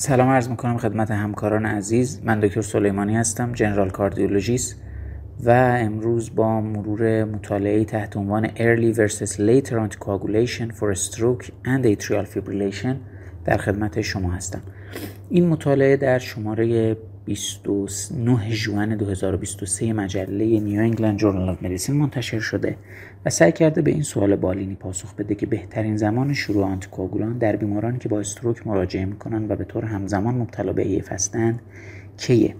سلام 0.00 0.28
عرض 0.28 0.48
می‌کنم 0.48 0.78
خدمت 0.78 1.10
همکاران 1.10 1.66
عزیز. 1.66 2.20
من 2.24 2.40
دکتر 2.40 2.60
سلیمانی 2.60 3.16
هستم 3.16 3.52
general 3.52 3.90
cardiologist 3.90 4.76
و 5.44 5.50
امروز 5.80 6.34
با 6.34 6.60
مرور 6.60 7.24
مطالعه 7.24 7.84
تحت 7.84 8.16
عنوان 8.16 8.46
Early 8.46 8.94
versus 8.94 9.32
Later 9.32 9.74
Anticoagulation 9.74 10.72
for 10.72 10.94
Stroke 10.94 11.44
and 11.44 11.84
Atrial 11.84 12.26
Fibrillation 12.34 12.94
در 13.44 13.56
خدمت 13.56 14.00
شما 14.00 14.30
هستم. 14.30 14.60
این 15.30 15.48
مطالعه 15.48 15.96
در 15.96 16.18
شماره 16.18 16.96
29 17.28 18.50
ژوئن 18.50 18.96
2023 18.96 19.92
مجله 19.92 20.60
New 20.60 20.80
England 20.80 21.18
Journal 21.18 21.48
of 21.48 21.62
Medicine 21.62 21.96
منتشر 21.96 22.40
شده 22.40 22.76
و 23.26 23.30
سعی 23.30 23.52
کرده 23.52 23.82
به 23.82 23.90
این 23.90 24.02
سوال 24.02 24.36
بالینی 24.36 24.74
پاسخ 24.74 25.14
بده 25.14 25.34
که 25.34 25.46
بهترین 25.46 25.96
زمان 25.96 26.34
شروع 26.34 26.64
آنتیکواگولان 26.64 27.38
در 27.38 27.56
بیمارانی 27.56 27.98
که 27.98 28.08
با 28.08 28.20
stroke 28.20 28.66
مراجعه 28.66 29.04
می‌کنن 29.04 29.46
و 29.48 29.56
به 29.56 29.64
طور 29.64 29.84
همزمان 29.84 30.34
مبتلا 30.34 30.72
به 30.72 30.88
AF 30.88 31.12
هستند 31.12 31.60
کیه؟ 32.16 32.54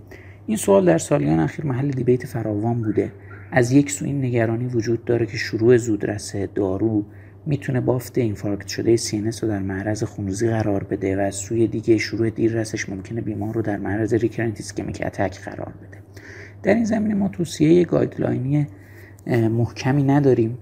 این 0.47 0.57
سوال 0.57 0.85
در 0.85 0.99
سالیان 0.99 1.41
اخیر 1.41 1.67
محل 1.67 1.91
debate 1.91 2.27
فراوان 2.27 2.83
بوده. 2.83 3.13
از 3.51 3.73
یک 3.73 3.91
سو 3.91 4.05
این 4.05 4.25
نگرانی 4.25 4.67
وجود 4.67 5.05
داره 5.05 5.27
که 5.27 5.37
شروع 5.37 5.77
زودرس 5.77 6.37
دارو 6.37 7.05
می‌تونه 7.47 7.81
بافت 7.81 8.19
infarct 8.19 8.67
شده 8.67 8.97
CNS 8.97 9.45
رو 9.45 9.51
در 9.51 9.59
معرض 9.59 10.03
خونریزی 10.03 10.49
قرار 10.49 10.85
بده 10.85 11.17
و 11.17 11.21
از 11.21 11.35
سوی 11.35 11.67
دیگه 11.67 11.99
شروع 11.99 12.31
دیررسش 12.31 12.89
ممکنه 12.89 13.21
بیمار 13.21 13.55
رو 13.55 13.63
در 13.63 13.77
معرض 13.77 14.15
recurrent 14.15 14.61
ischemic 14.61 15.03
attack 15.07 15.41
قرار 15.41 15.73
بده. 15.83 15.99
در 16.63 16.75
این 16.75 16.85
زمینه 16.85 17.15
ما 17.15 17.29
توصیه 17.29 17.85
guideline 17.85 18.59
ی 18.59 18.67
محکمی 19.27 20.03
نداریم. 20.03 20.59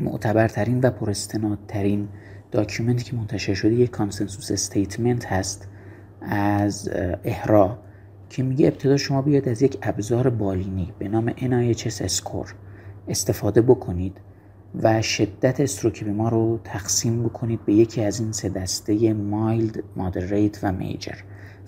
معتبرترین 0.00 0.80
و 0.80 0.90
پراستنادترین 0.90 2.08
document 2.50 2.98
ی 2.98 3.04
که 3.04 3.16
منتشر 3.16 3.54
شده 3.54 3.74
یک 3.74 3.90
consensus 3.90 4.50
statement 4.50 5.26
هست 5.26 5.68
از 6.22 6.90
احرا 7.24 7.78
که 8.30 8.42
میگه 8.42 8.66
ابتدا 8.66 8.96
شما 8.96 9.22
بیاید 9.22 9.48
از 9.48 9.62
یک 9.62 9.78
ابزار 9.82 10.30
بالینی 10.30 10.92
به 10.98 11.08
نام 11.08 11.30
NIHS 11.30 12.02
اسکور 12.02 12.54
استفاده 13.08 13.62
بکنید. 13.62 14.16
و 14.82 15.02
شدت 15.02 15.60
استروک 15.60 16.04
بیمار 16.04 16.30
رو 16.30 16.60
تقسیم 16.64 17.22
بکنید 17.22 17.64
به 17.64 17.72
یکی 17.74 18.04
از 18.04 18.20
این 18.20 18.32
سه 18.32 18.48
دسته 18.48 19.12
مایلد، 19.12 19.82
مادریت 19.96 20.58
و 20.62 20.72
میجر. 20.72 21.14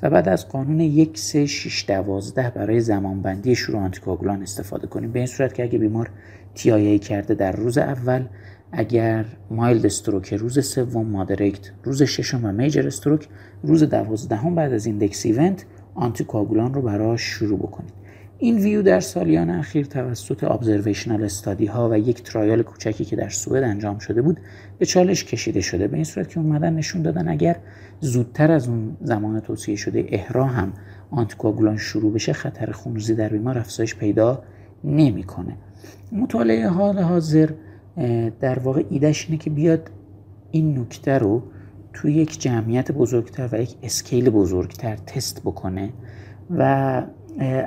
و 0.03 0.11
بعد 0.11 0.29
از 0.29 0.49
قانون 0.49 0.81
یک 0.81 1.19
سه 1.19 1.47
شیش 1.47 1.85
دوازده 1.89 2.51
برای 2.51 2.81
زمانبندی 2.81 3.55
شروع 3.55 3.81
آنتیکوگولان 3.81 4.43
استفاده 4.43 4.87
کنید. 4.87 5.13
به 5.13 5.19
این 5.19 5.27
صورت 5.27 5.55
که 5.55 5.63
اگه 5.63 5.79
بیمار 5.79 6.11
تی 6.55 6.99
کرده 6.99 7.35
در 7.35 7.53
روز 7.53 7.79
اول 7.79 8.25
اگر 8.73 9.25
مایلد 9.51 9.87
استروک 9.87 10.35
روز 10.35 10.67
سوم 10.67 11.07
مادریت 11.07 11.71
روز 11.85 12.03
ششم 12.03 12.45
و 12.45 12.53
میجر 12.53 12.87
استروک 12.87 13.29
روز 13.63 13.83
دوازدهم 13.83 14.55
بعد 14.55 14.73
از 14.73 14.87
index 14.87 15.27
event 15.27 15.65
آنتیکوگولان 15.95 16.75
رو 16.75 16.83
براش 16.83 17.21
شروع 17.21 17.59
بکنید. 17.59 18.06
این 18.39 18.59
ویو 18.59 18.83
در 18.83 19.01
سالیان 19.01 19.51
اخیر 19.51 19.87
توسط 19.87 20.45
observational 20.45 21.25
study 21.25 21.67
ها 21.67 21.89
و 21.91 21.99
یک 21.99 22.23
trial 22.23 22.63
کوچکی 22.63 23.05
که 23.05 23.17
در 23.17 23.29
سوئد 23.29 23.63
انجام 23.63 23.99
شده 23.99 24.23
بود 24.23 24.41
به 24.79 24.87
چالش 24.87 25.25
کشیده 25.25 25.61
شده. 25.61 25.89
به 25.89 25.95
این 25.95 26.05
صورت 26.05 26.29
که 26.29 26.41
اومدن 26.41 26.75
نشون 26.75 27.03
دادن 27.03 27.29
اگر 27.29 27.57
زودتر 28.01 28.53
از 28.53 28.69
اون 28.69 28.97
زمان 29.03 29.41
توصیه 29.41 29.77
شده 29.77 30.07
EHRA 30.09 30.45
هم 30.45 30.73
آنتیکواگولان 31.11 31.77
شروع 31.77 32.13
بشه 32.13 32.33
خطر 32.33 32.73
خونریزی 32.73 33.15
در 33.15 33.29
بیمار 33.29 33.59
افزایش 33.59 33.95
پیدا 33.95 34.43
نمی‌کنه. 34.85 35.57
مطالعه 36.13 36.69
حال 36.69 36.99
حاضر 36.99 37.51
در 38.41 38.59
واقع 38.59 38.85
ایدهش 38.91 39.25
اینه 39.29 39.39
که 39.39 39.51
بیاد 39.51 39.91
این 40.51 40.79
نکته 40.79 41.19
رو 41.19 41.43
توی 41.93 42.15
یک 42.15 42.41
جمعیت 42.41 42.93
بزرگتر 42.93 43.49
و 43.53 43.63
یک 43.63 43.75
scale 43.83 44.31
بزرگتر 44.31 44.97
تست 44.97 45.41
بکنه 45.41 45.93
و 46.51 47.03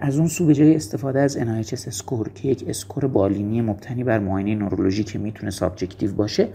از 0.01 0.17
اون 0.17 0.27
سو 0.27 0.45
به 0.45 0.53
جای 0.53 0.75
استفاده 0.75 1.19
از 1.19 1.37
NIHS 1.37 1.87
score 1.87 2.29
که 2.29 2.47
یک 2.47 2.65
score 2.67 3.07
بالینی 3.07 3.61
مبتنی 3.61 4.03
بر 4.03 4.19
معاینه 4.19 4.55
نورولوژی 4.55 5.03
که 5.03 5.19
می‌تونه 5.19 5.51
subjective 5.51 6.13
باشه 6.13 6.47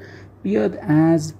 بیاد 0.42 0.78
از 0.88 1.34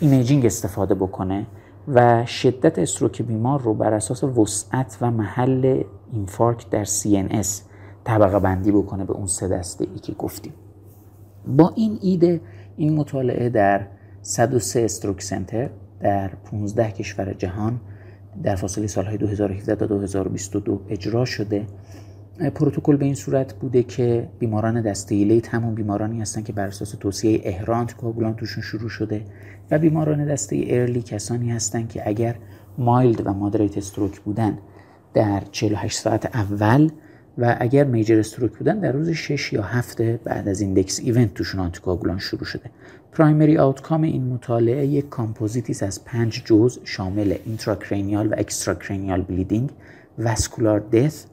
imaging 0.00 0.46
استفاده 0.46 0.94
بکنه 0.94 1.46
و 1.88 2.26
شدت 2.26 2.78
stroke 2.78 3.22
بیمار 3.22 3.62
رو 3.62 3.74
بر 3.74 3.94
اساس 3.94 4.24
وسعت 4.24 4.98
و 5.00 5.10
محل 5.10 5.82
infarct 6.12 6.70
در 6.70 6.84
CNS 6.84 7.48
طبقه 8.04 8.38
بندی 8.38 8.72
بکنه 8.72 9.04
به 9.04 9.12
اون 9.12 9.26
سه 9.26 9.48
دسته 9.48 9.86
ای 9.94 9.98
که 9.98 10.12
گفتیم. 10.12 10.52
با 11.46 11.72
این 11.76 11.98
ایده 12.02 12.40
این 12.76 12.96
مطالعه 12.96 13.48
در 13.48 13.86
103 14.22 14.84
استروک 14.84 15.22
سنتر 15.22 15.70
در 16.00 16.28
15 16.28 16.90
کشور 16.90 17.32
جهان 17.32 17.80
در 18.42 18.56
فاصله 18.56 18.86
سالهای 18.86 19.16
2017 19.16 19.74
تا 19.74 19.86
2022 19.86 20.80
اجرا 20.88 21.24
شده. 21.24 21.66
پروتکل 22.54 22.96
به 22.96 23.04
این 23.04 23.14
صورت 23.14 23.54
بوده 23.54 23.82
که 23.82 24.28
بیماران 24.38 24.80
دسته 24.80 25.14
لیت 25.14 25.54
همون 25.54 25.74
بیمارانی 25.74 26.20
هستن 26.20 26.42
که 26.42 26.52
بر 26.52 26.66
اساس 26.66 26.90
توصیه 26.90 27.40
اهرانت 27.44 27.96
کوگولان 27.96 28.34
توشون 28.34 28.62
شروع 28.62 28.88
شده 28.88 29.24
و 29.70 29.78
بیماران 29.78 30.26
دسته 30.26 30.64
ارلی 30.68 31.02
کسانی 31.02 31.50
هستند 31.50 31.88
که 31.88 32.08
اگر 32.08 32.34
مایلد 32.78 33.26
و 33.26 33.32
مادریت 33.32 33.78
استروک 33.78 34.20
بودن 34.20 34.58
در 35.14 35.42
48 35.52 35.98
ساعت 35.98 36.36
اول 36.36 36.90
و 37.38 37.56
اگر 37.60 37.84
major 37.84 38.18
stroke 38.18 38.52
بودن 38.52 38.78
در 38.78 38.92
روز 38.92 39.10
6 39.10 39.52
یا 39.52 39.62
7 39.62 40.02
بعد 40.02 40.48
از 40.48 40.60
index 40.60 41.00
event 41.00 41.34
توشون 41.34 41.60
آنتیکواگولان 41.60 42.18
شروع 42.18 42.44
شده. 42.44 42.70
primary 43.12 43.58
outcome 43.58 44.02
این 44.02 44.26
مطالعه 44.26 44.86
یک 44.86 45.08
کامپوزیتیس 45.08 45.82
از 45.82 46.04
پنج 46.04 46.42
جزء 46.44 46.80
شامل 46.84 47.34
intracranial 47.44 48.26
و 48.26 48.34
extracranial 48.38 49.22
bleeding 49.22 49.70
vascular 50.18 50.80
death 50.80 51.24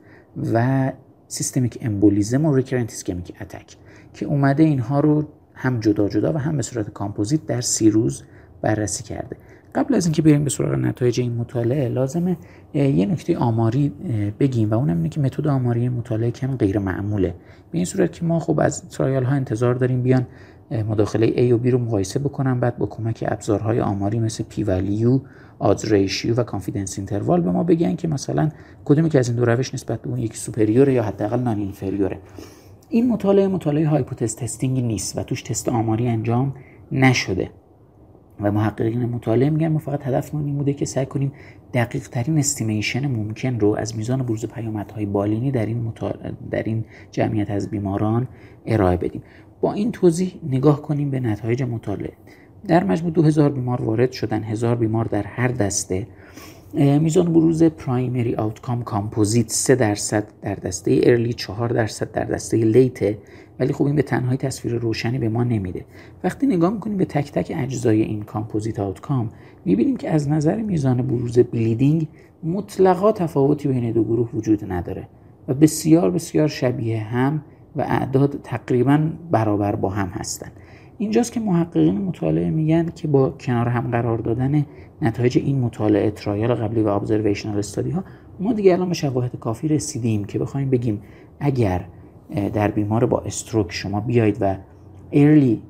و 0.54 0.92
systemic 1.28 1.78
embolism 1.82 2.46
و 2.46 2.56
recurrent 2.56 2.92
ischemic 2.92 3.34
attack 3.42 3.76
که 4.14 4.26
اومده 4.26 4.64
اینها 4.64 5.00
رو 5.00 5.28
هم 5.54 5.80
جدا 5.80 6.10
جدا 6.10 6.34
و 6.34 6.38
هم 6.38 6.58
به 6.58 6.64
صورت 6.64 6.90
کامپوزیت 6.90 7.46
در 7.46 7.62
سی 7.62 7.90
روز 7.90 8.24
بررسی 8.62 9.04
کرده. 9.04 9.38
قبل 9.76 9.96
از 9.96 10.06
اینکه 10.06 10.22
بریم 10.22 10.44
به 10.44 10.50
سراغ 10.50 10.74
نتایج 10.74 11.20
این 11.20 11.36
مطالعه 11.36 11.90
لازمه 11.90 12.38
یه 12.74 13.06
نکته 13.06 13.38
آماری 13.38 13.90
بگیم 14.40 14.70
و 14.70 14.74
اونم 14.74 14.98
اینه 14.98 15.10
که 15.10 15.22
متد 15.22 15.48
آماری 15.48 15.90
مطالعه 15.90 16.32
کم 16.32 16.56
غیر 16.56 16.80
معموله. 16.80 17.36
به 17.72 17.78
این 17.78 17.86
صورت 17.86 18.12
که 18.12 18.26
ما 18.26 18.40
خب 18.40 18.60
از 18.60 18.90
trial 18.90 19.24
ها 19.24 19.36
انتظار 19.36 19.76
داریم 19.76 20.02
بیان 20.02 20.28
مداخله 20.72 21.28
A 21.28 21.54
و 21.54 21.64
B 21.64 21.68
رو 21.68 21.78
مقایسه 21.78 22.20
بکنن 22.20 22.60
بعد 22.60 22.78
با 22.78 22.86
کمک 22.86 23.24
ابزارهای 23.28 23.82
آماری 23.82 24.20
مثل 24.20 24.44
P 24.44 24.64
value 24.64 25.20
odds 25.60 25.86
ratio 25.94 26.36
و 26.36 26.44
confidence 26.44 26.98
interval 26.98 27.42
به 27.42 27.52
ما 27.52 27.64
بگن 27.64 27.96
که 27.96 28.08
مثلا 28.08 28.50
کدومی 28.86 29.10
که 29.10 29.20
از 29.20 29.30
این 29.30 29.38
دو 29.38 29.46
روش 29.46 29.74
نسبت 29.74 30.02
به 30.02 30.10
اون 30.10 30.20
یکی 30.20 30.38
superior 30.38 30.88
ه 30.88 30.94
یا 30.94 31.04
حداقل 31.04 31.40
non-inferior 31.40 31.58
ه 31.58 32.20
این 32.90 33.08
مطالعه 33.08 33.48
مطالعه 33.48 33.88
hypothesis 33.88 34.36
testing 34.36 34.84
نیست 34.84 35.18
و 35.18 35.24
توش 35.24 35.42
تست 35.42 35.70
آماری 35.70 36.08
انجام 36.08 36.54
نشده. 36.92 37.50
و 38.42 38.52
محققین 38.52 39.06
مطالعه 39.06 39.50
میگن 39.50 39.68
ما 39.68 39.80
فقط 39.80 40.08
هدفمون 40.08 40.46
این 40.46 40.58
بوده 40.58 40.74
که 40.74 40.86
سعی 40.86 41.06
کنیم 41.06 41.32
دقیق 41.74 42.08
ترین 42.08 42.38
estimation 42.38 43.08
ممکن 43.08 43.60
رو 43.60 43.76
از 43.80 43.98
میزان 43.98 44.24
بروز 44.24 44.46
پیامدهای 44.46 45.06
بالینی 45.06 45.52
در 45.52 45.66
این, 45.66 45.94
در 46.52 46.64
این 46.64 46.86
جمعیت 47.12 47.52
از 47.52 47.70
بیماران 47.70 48.28
ارائه 48.66 48.98
بدیم. 48.98 49.24
با 49.62 49.74
این 49.74 49.92
توضیح 49.92 50.34
نگاه 50.50 50.82
کنیم 50.82 51.10
به 51.10 51.20
نتایج 51.20 51.64
مطالعه. 51.64 52.14
در 52.68 52.84
مجموع 52.84 53.12
2000 53.12 53.50
بیمار 53.50 53.82
وارد 53.82 54.12
شدن 54.12 54.44
هزار 54.44 54.76
بیمار 54.76 55.06
در 55.06 55.24
هر 55.24 55.48
دسته. 55.48 56.08
میزان 56.74 57.34
بروز 57.34 57.64
primary 57.64 58.36
outcome 58.36 58.84
composite 58.84 59.50
3 59.50 59.76
درصد 59.76 60.24
در 60.42 60.56
دسته 60.56 61.02
early 61.04 61.34
4 61.34 61.70
درصد 61.70 62.12
در 62.12 62.24
دسته 62.24 62.58
late 62.58 63.06
ه 63.06 63.18
ولی 63.60 63.74
خب 63.74 63.86
این 63.86 63.96
به 63.96 64.02
تنهایی 64.02 64.38
تصویر 64.38 64.76
روشنی 64.76 65.18
به 65.18 65.30
ما 65.30 65.44
نمیده. 65.44 65.86
وقتی 66.24 66.48
نگاه 66.48 66.74
می‌کنیم 66.74 66.98
به 66.98 67.06
تک 67.06 67.32
تک 67.32 67.54
اجزای 67.56 68.02
این 68.02 68.24
composite 68.24 68.80
outcome 68.80 69.30
می‌بینیم 69.66 69.98
که 69.98 70.10
از 70.10 70.30
نظر 70.30 70.62
میزان 70.62 71.02
بروز 71.02 71.40
bleeding 71.40 72.08
مطلقا 72.44 73.12
تفاوتی 73.12 73.68
بین 73.68 73.92
دو 73.92 74.04
گروه 74.04 74.30
وجود 74.34 74.72
نداره 74.72 75.08
و 75.48 75.54
بسیار 75.54 76.12
بسیار 76.12 76.48
شبیه 76.48 77.00
هم 77.00 77.44
و 77.76 77.82
اعداد 77.82 78.40
تقریبا 78.44 79.10
برابر 79.32 79.76
با 79.76 79.90
هم 79.90 80.08
هستند 80.08 80.52
اینجاست 81.02 81.32
که 81.32 81.40
محققین 81.40 82.02
مطالعه 82.02 82.50
میگن 82.50 82.86
که 82.96 83.08
با 83.08 83.30
کنار 83.30 83.68
هم 83.68 83.92
قرار 83.92 84.18
دادن 84.18 84.66
نتایج 85.02 85.38
این 85.38 85.60
مطالعه 85.60 86.12
trial 86.12 86.54
قبلی 86.54 86.82
و 86.82 86.88
observational 86.88 87.58
study 87.58 87.92
ها 87.92 88.04
ما 88.40 88.54
دیگه 88.54 88.74
الان 88.74 88.88
به 88.88 88.94
شواهد 88.94 89.40
کافی 89.40 89.68
رسیدیم 89.68 90.24
که 90.24 90.40
بخوایم 90.40 90.70
بگیم 90.70 91.02
اگر 91.40 91.86
در 92.54 92.72
بیمار 92.72 93.06
با 93.06 93.20
استروک 93.20 93.72
شما 93.72 94.00
بیایید 94.00 94.38
و 94.42 94.56
ارلی 95.12 95.62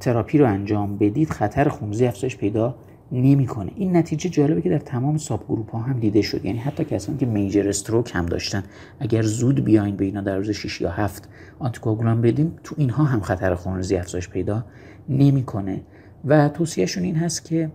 تراپی 0.00 0.38
رو 0.38 0.46
انجام 0.46 0.96
بدید 0.96 1.30
خطر 1.30 1.68
خونریزی 1.68 2.06
افزایش 2.06 2.36
پیدا 2.36 2.74
نمی‌کنه. 3.12 3.72
این 3.76 3.96
نتیجه 3.96 4.30
جالبه 4.30 4.62
که 4.62 4.70
در 4.70 4.78
تمام 4.78 5.16
ساب 5.16 5.44
گروپ 5.48 5.70
ها 5.70 5.78
هم 5.78 6.00
دیده 6.00 6.22
شد. 6.22 6.44
یعنی 6.44 6.58
حتی 6.58 6.84
کسانی 6.84 7.18
که 7.18 7.26
میجر 7.26 7.68
استروک 7.68 8.10
هم 8.14 8.26
داشتن. 8.26 8.62
اگر 9.00 9.22
زود 9.22 9.64
بیاین 9.64 9.96
به 9.96 10.04
اینا 10.04 10.20
در 10.20 10.36
روز 10.36 10.50
6 10.50 10.80
یا 10.80 10.90
7 10.90 11.28
آنتیکوگولان 11.58 12.20
بدیم 12.20 12.56
تو 12.64 12.74
اینها 12.78 13.04
هم 13.04 13.20
خطر 13.20 13.54
خونریزی 13.54 13.96
افزایش 13.96 14.28
پیدا 14.28 14.64
نمی‌کنه. 15.08 15.80
و 16.24 16.48
توصیهشون 16.48 17.04
این 17.04 17.16
هست 17.16 17.44
که 17.44 17.70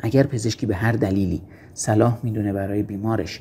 اگر 0.00 0.26
پزشکی 0.26 0.66
به 0.66 0.76
هر 0.76 0.92
دلیلی 0.92 1.42
صلاح 1.74 2.18
می‌دونه 2.22 2.52
برای 2.52 2.82
بیمارش 2.82 3.40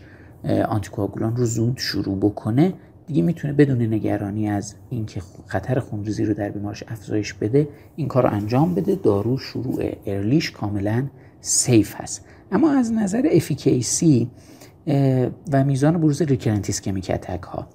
آنتیکواگولان 0.67 1.35
رو 1.35 1.45
زود 1.45 1.77
شروع 1.77 2.17
بکنه 2.17 2.73
دیگه 3.07 3.21
می‌تونه 3.21 3.53
بدون 3.53 3.81
نگرانی 3.93 4.49
از 4.49 4.73
اینکه 4.89 5.21
خطر 5.47 5.79
خونریزی 5.79 6.25
رو 6.25 6.33
در 6.33 6.49
بیمارش 6.49 6.83
افزایش 6.87 7.33
بده 7.33 7.67
این 7.95 8.07
کار 8.07 8.23
رو 8.23 8.29
انجام 8.29 8.75
بده. 8.75 8.95
دارو 8.95 9.37
شروع 9.37 9.83
early 10.05 10.38
ش 10.38 10.51
کاملا 10.51 11.07
safe 11.41 11.95
هست. 11.95 12.25
اما 12.51 12.71
از 12.71 12.93
نظر 12.93 13.29
efficacy 13.31 14.29
و 15.51 15.63
میزان 15.65 15.97
بروز 15.97 16.21
recurrent 16.21 16.69
ischemic 16.69 17.11
attack 17.13 17.43
ها 17.43 17.67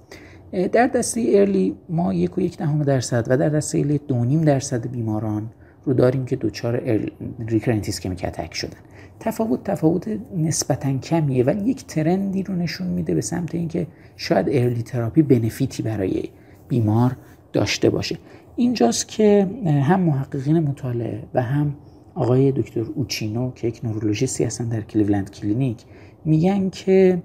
در 0.71 0.87
دسته 0.87 1.25
early 1.33 1.75
ما 1.89 2.13
یک 2.13 2.37
و 2.37 2.41
یک 2.41 2.57
دهم 2.57 2.83
درصد 2.83 3.25
و 3.29 3.37
در 3.37 3.49
دسته 3.49 3.77
early 3.77 3.97
دو 3.97 4.43
درصد 4.45 4.87
بیماران 4.87 5.49
رو 5.85 5.93
داریم 5.93 6.25
که 6.25 6.35
دچار 6.35 6.99
recurrent 7.47 7.85
ischemic 7.85 8.25
attack 8.25 8.53
شدن. 8.53 8.77
تفاوت 9.19 9.63
تفاوت 9.63 10.19
نسبتا 10.37 10.97
کمیه 10.97 11.43
ولی 11.43 11.69
یک 11.69 11.85
trend 11.85 12.33
ی 12.33 12.43
رو 12.43 12.55
نشون 12.55 12.87
میده 12.87 13.15
به 13.15 13.21
سمت 13.21 13.55
اینکه 13.55 13.87
شاید 14.17 14.45
early 14.49 14.83
therapy 14.83 15.21
benefit 15.21 15.75
ی 15.75 15.83
برای 15.83 16.23
بیمار 16.67 17.17
داشته 17.53 17.89
باشه. 17.89 18.17
اینجاست 18.55 19.07
که 19.07 19.47
هم 19.65 19.99
محققین 19.99 20.59
مطالعه 20.59 21.23
و 21.33 21.41
هم 21.41 21.75
آقای 22.15 22.51
دکتر 22.51 22.81
اوچینو 22.95 23.51
که 23.51 23.67
یک 23.67 23.81
نورولوژیستی 23.83 24.43
هستن 24.43 24.69
در 24.69 24.81
Cleveland 24.81 25.31
Clinic 25.31 25.85
میگن 26.25 26.69
که 26.69 27.21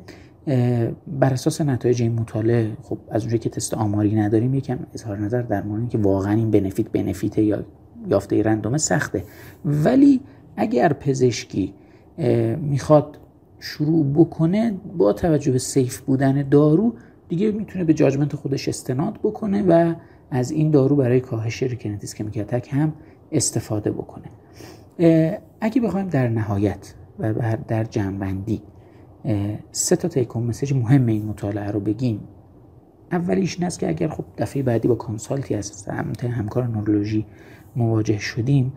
بر 1.07 1.33
اساس 1.33 1.61
نتایج 1.61 2.03
این 2.03 2.13
مطالعه 2.13 2.77
خب 2.83 2.99
از 3.11 3.23
اونجایی 3.23 3.39
که 3.39 3.51
تست 3.51 3.75
آماری 3.75 4.15
نداریم 4.15 4.55
یکم 4.55 4.79
اظهار 4.95 5.19
نظر 5.19 5.43
در 5.43 5.63
مورد 5.63 5.89
که 5.89 5.99
واقعا 5.99 6.33
این 6.33 6.51
benefit 6.51 6.89
benefit 6.89 7.39
یا 7.39 7.65
یافته 8.09 8.43
رندومه 8.43 8.79
سخته. 8.79 9.25
ولی 9.65 10.21
اگر 10.57 10.93
پزشکی 10.93 11.75
می‌خواد 12.61 13.19
شروع 13.61 14.07
بکنه 14.15 14.75
با 14.97 15.13
توجه 15.13 15.53
به 15.53 15.59
سیف 15.59 16.01
بودن 16.01 16.49
دارو 16.49 16.95
دیگه 17.29 17.53
می‌تونه 17.53 17.85
به 17.85 17.95
جاجمنت 17.95 18.37
خودش 18.37 18.69
استناد 18.69 19.19
بکنه 19.23 19.63
و 19.63 19.95
از 20.31 20.51
این 20.51 20.71
دارو 20.71 20.97
برای 20.97 21.21
کاهش 21.21 21.63
ریکنتیس 21.63 22.15
کمیکاتک 22.15 22.69
هم 22.73 22.93
استفاده 23.33 23.91
بکنه. 23.91 24.27
اگه 25.61 25.81
بخوایم 25.81 26.09
در 26.09 26.29
نهایت 26.29 26.95
و 27.19 27.57
در 27.69 27.85
جنبندی 27.85 28.63
سه 29.73 29.97
تا 29.97 30.09
تیکون 30.09 30.43
مسیج 30.43 30.73
مهم 30.73 31.07
این 31.07 31.27
مطالعه 31.27 31.71
رو 31.71 31.81
بگیم. 31.81 32.21
اولیش 33.15 33.55
این 33.55 33.67
است 33.67 33.79
که 33.79 33.89
اگر 33.89 34.09
خب 34.09 34.25
دفعه 34.39 34.63
بعدی 34.63 34.89
با 34.89 34.95
consult 34.95 35.47
ی 35.47 35.55
از 35.55 35.67
سمت 35.67 36.25
همکار 36.25 36.67
نورولوژی 36.67 37.27
مواجه 37.77 38.19
شدیم 38.19 38.73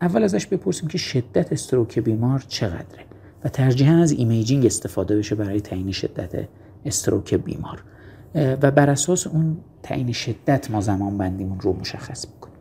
اول 0.00 0.22
ازش 0.22 0.46
بپرسیم 0.46 0.88
که 0.88 0.98
شدت 0.98 1.52
stroke 1.52 1.98
بیمار 1.98 2.44
چقدره 2.48 3.04
و 3.44 3.48
ترجیحاً 3.48 3.96
از 3.96 4.12
imaging 4.12 4.66
استفاده 4.66 5.16
بشه 5.16 5.34
برای 5.34 5.60
تعیین 5.60 5.92
شدت 5.92 6.48
stroke 6.84 7.34
بیمار. 7.34 7.84
و 8.34 8.70
بر 8.70 8.90
اساس 8.90 9.26
اون 9.26 9.56
تعیین 9.82 10.12
شدت 10.12 10.70
ما 10.70 10.80
زمان 10.80 11.18
بندیمون 11.18 11.60
رو 11.60 11.72
مشخص 11.72 12.26
بکنیم. 12.26 12.56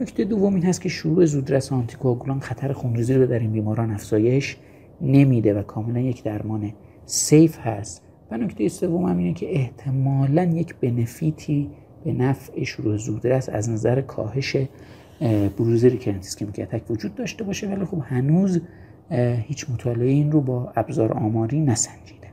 نکته 0.00 0.24
دوم 0.24 0.54
این 0.54 0.64
هست 0.64 0.80
که 0.80 0.88
شروع 0.88 1.24
زودرس 1.24 1.72
anticoagulant 1.72 2.40
خطر 2.40 2.72
خونریزی 2.72 3.14
رو 3.14 3.26
در 3.26 3.38
این 3.38 3.52
بیماران 3.52 3.90
افزایش 3.90 4.56
نمیده 5.00 5.54
و 5.54 5.62
کاملا 5.62 6.00
یک 6.00 6.22
درمان 6.22 6.72
safe 7.06 7.58
هست 7.58 8.02
و 8.30 8.36
نکته 8.36 8.68
سوم 8.68 9.04
هم 9.04 9.18
اینه 9.18 9.32
که 9.32 9.54
احتمالا 9.54 10.42
یک 10.42 10.74
benefit 10.74 11.58
ی 11.58 11.70
به 12.04 12.12
نفع 12.12 12.64
شروع 12.64 12.96
زودرس 12.96 13.48
از 13.48 13.70
نظر 13.70 14.00
کاهش 14.00 14.56
بروز 15.58 15.84
recurrent 15.84 16.36
ischemic 16.36 16.62
attack 16.62 16.90
وجود 16.90 17.14
داشته 17.14 17.44
باشه 17.44 17.68
ولی 17.68 17.84
خب 17.84 18.02
هنوز 18.04 18.60
هیچ 19.46 19.70
مطالعه 19.70 20.08
این 20.08 20.32
رو 20.32 20.40
با 20.40 20.72
ابزار 20.76 21.12
آماری 21.12 21.60
نسنجیده. 21.60 22.28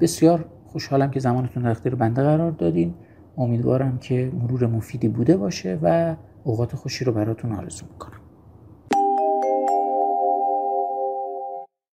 بسیار 0.00 0.44
خوشحالم 0.66 1.10
که 1.10 1.20
زمانتون 1.20 1.62
در 1.62 1.70
اختیار 1.70 1.94
بنده 1.94 2.22
قرار 2.22 2.50
دادین. 2.50 2.94
امیدوارم 3.38 3.98
که 3.98 4.32
مرور 4.40 4.66
مفیدی 4.66 5.08
بوده 5.08 5.36
باشه 5.36 5.78
و 5.82 6.16
اوقات 6.44 6.76
خوشی 6.76 7.04
رو 7.04 7.12
براتون 7.12 7.52
آرزو 7.52 7.86
می‌کنم. 7.92 8.20